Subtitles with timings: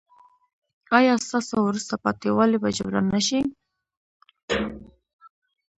[0.97, 3.39] ایا ستاسو وروسته پاتې والی به جبران نه شي؟